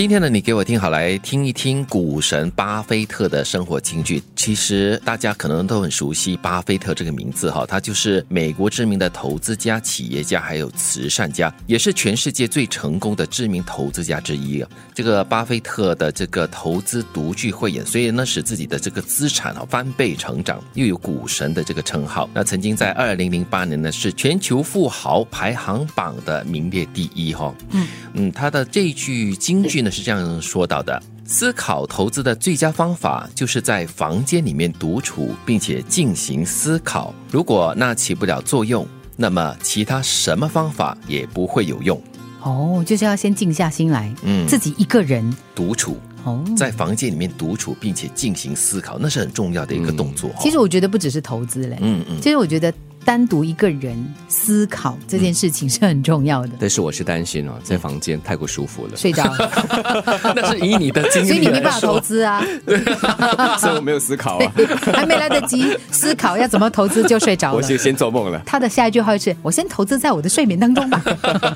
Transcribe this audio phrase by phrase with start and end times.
[0.00, 4.22] 今天呢，你给我听好，来听一听股神巴菲特的生活金句。
[4.34, 14.64] 其实大家可能都很熟悉巴菲特这个名字哈，他就是美国知名的投资家、企业家，还有慈善家，也是全世界最成功的知名投资家之一。
[14.94, 22.26] 这个巴菲特的这个投资独具慧眼，所以呢，使自己的这个资产啊翻倍成长，又有股神的这个称号。
[22.32, 27.54] 那曾经在二零零八年呢，是全球富豪排行榜的名列第一哈。
[27.72, 37.14] 嗯嗯，他的这句金句呢是这样说到的：思考投资的最佳方法，就是在房间里面独处，并且进行思考。
[37.30, 38.86] 如果那起不了作用，
[39.16, 42.00] 那么其他什么方法也不会有用。
[42.42, 46.42] 哦，就是要先静下心来，嗯自己一个人独处，哦。
[46.56, 50.30] 在房间里面独处，并且进行思考，那是很重要的一个动作。
[50.40, 52.72] 其实我觉得不只是投资嘞，嗯嗯，其实我觉得
[53.04, 53.96] 单独一个人
[54.28, 56.50] 思考这件事情是很重要的。
[56.58, 59.24] 但是我是担心哦，在房间太过舒服了，睡着，
[60.34, 62.44] 那是以你的经历所以你没办法投，资啊，
[63.58, 64.52] 所以我没有思考啊，
[64.92, 67.56] 还没来得及思考要怎么投资就睡着了。
[67.56, 68.40] 我先先做梦了。
[68.46, 71.02] 他的下一句话是：“我先投资在我的睡眠当中吧。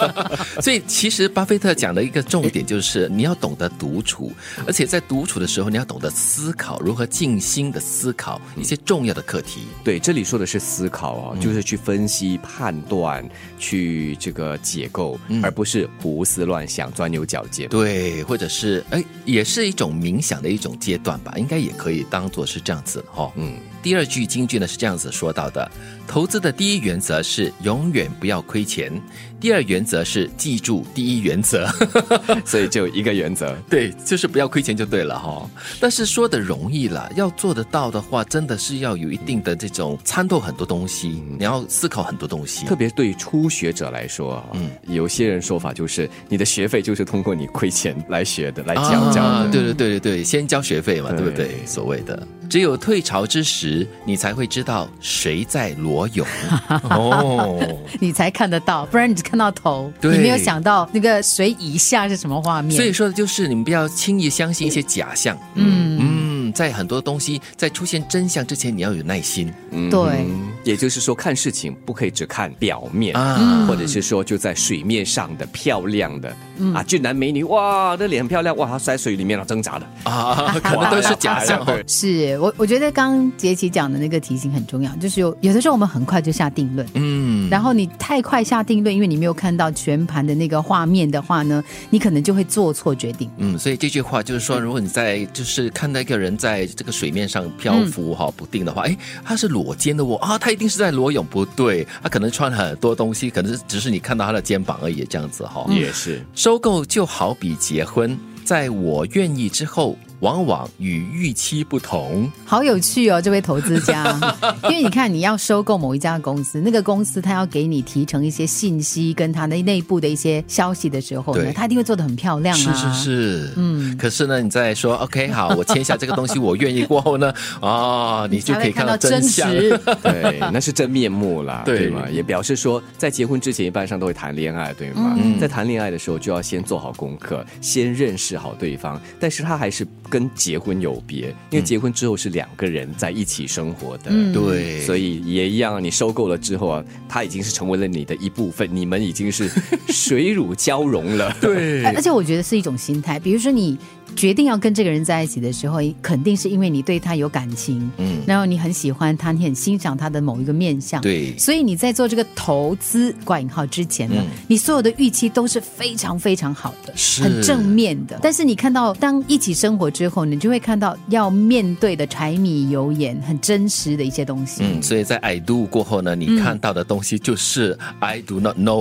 [0.60, 4.32] 所以其实巴菲特讲的一个重点就是你要懂得独处，
[4.66, 9.62] 而且在独处的时候，你要懂得思考，如何静心的思考一些重要的课题。
[9.82, 13.28] 对，这里说的是思考啊，就是去分析、判断、
[13.58, 17.68] 去这个解构，而不是胡思乱想、钻牛角尖。
[17.68, 23.32] 对，或者是哎，也是一种冥想的一种阶段吧，应该也可以当做是这样子哈、哦。
[23.36, 25.70] 嗯，第二句京剧呢是这样子说到的：
[26.06, 28.90] 投资的第一原则是永远不要亏钱，
[29.38, 31.68] 第二原则是记住第一原则。
[32.46, 42.66] 所以就一个原则，对，就是不要亏钱就对了哈、但是说的容易了，要做得到的话，真的是要有一定的这种参透很多东西，你要思考很多东西。
[42.66, 49.46] 特别对于初学者来说啊，嗯，有些人说法就是你的学费就是通过你亏钱来学的，来交交。
[49.50, 51.64] 对对对对对，先交学费嘛，对不对？
[51.66, 56.26] 所谓的，只有退潮之时，你才会知道谁在裸泳。
[56.90, 57.58] 哦，”
[58.00, 62.76] 你才看得到，不然你只看到头，你没有想到那个水以下是什么画面。
[62.76, 65.36] 所以说的就是你们不要轻易相信一些假象。
[65.54, 73.66] 嗯，嗯，在很多东西在出现真相之前，你要有耐心嗯对哼也就是说，看事情不可以只看表面啊。
[73.66, 76.34] 或者是说就在水面上的漂亮的、
[76.74, 81.78] 啊俊男美女，哇，那脸很漂亮，哇，他在水里面了挣扎的，啊， 可能都是假象哦。
[81.86, 93.30] 是我我觉得刚刚杰奇讲的那个提醒很重要，就是有有的时候我们很快就下定论，嗯，然后你太快下定论，因为你没有看到全盘的那个画面的话呢，你可能就会做错决定。
[93.36, 106.20] 嗯，所以这句话就是说，如果你在就是看到一个人在这个水面上漂浮哈、不定的话，哎，他是裸肩的哦啊，他一定是在裸泳，不对，他可能穿很多东西，可能是只是你看到他的肩膀而已，这样子哈、也是。
[106.34, 112.30] 收购就好比结婚，在我愿意之后，往往与预期不同。
[112.44, 114.04] 好有趣哦，这位投资家，
[114.64, 122.74] 因为你看你要收购某一家公司，那个公司他要给你提成一些信息跟他的内部的一些消息的时候呢他，一定会做的很漂亮啊。
[122.74, 123.96] 是是是，嗯。
[123.96, 129.50] 可是呢，你再说 OK 好，我签下这个东西，我愿意过后呢， 哦，你就可以看到真真相。
[129.50, 129.78] 实。
[130.02, 132.04] 对，那是真面目啦，对对吗？
[132.10, 135.16] 也表示说，在结婚之前，一般上都会谈恋爱，对吗？
[135.40, 139.00] 在谈恋爱的时候，就要先做好功课，先认识好对方。
[139.18, 144.10] 但是他还是跟结婚有别，因为结婚之后是两个人在一起生活的。
[144.32, 149.48] 对，所以也一样，你收购了之后啊，他已经是成为了你的一部分，你们已经是
[149.88, 151.34] 水乳交融了。
[151.40, 153.78] 对而而且我觉得是一种心态，比如说你
[154.16, 158.18] 决定要跟这个人在一起的时候，肯定是因为你对他有感情，嗯。
[158.26, 161.36] 然后你很喜欢他，你很欣赏他的某一个面相，对。
[161.38, 164.26] 所以你在做这个投资挂引号之前呢，嗯。
[164.46, 167.22] 你所有的预期都是非常非常好的，是。
[167.22, 168.18] 很正面的。
[168.22, 174.62] 但是你看到当一起生活之后，你就会看到要面对的柴米油盐，很真实的一些东西。
[174.64, 178.80] 嗯，所以在 I do 过后呢，你看到的东西就是 I do not know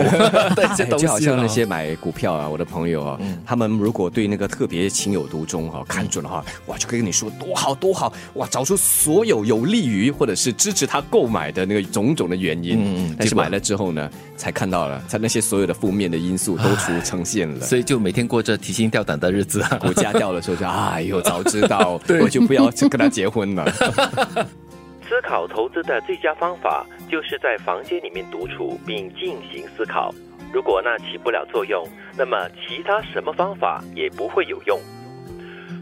[0.56, 12.78] 的一些东西就好像那些买股票啊，我的朋友啊，他们如果对那个特别情有独钟哈、看准了哈，哇，就可以跟你说多好多好，哇，找出所有有利于或者是支持他购买的那个种种的原因。
[12.80, 17.62] 嗯嗯但是买了之后呢，才看到了，才那些所有的负面的因素都出呈现了。
[17.62, 19.64] 所以就每天过着提心吊胆的日子。
[19.80, 23.66] 股价掉的时候就哎呦，早知道 我就不要跟他结婚了。
[25.10, 30.14] 思考投资的最佳方法，就是在房间里面独处并进行思考。
[30.54, 31.88] 如果那起不了作用，
[32.18, 34.80] 那么其他什么方法也不会有用。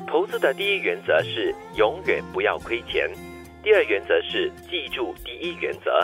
[0.08, 3.12] 投资的第一原则是永远不要亏钱，
[3.62, 6.02] 第二原则是记住第一原则。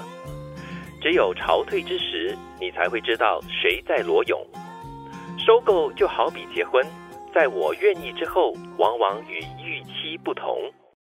[1.02, 4.46] 只有潮退之时，你才会知道谁在裸泳。
[5.38, 6.86] 收购就好比结婚，
[7.34, 10.72] 在我愿意之后，往往与预期不同。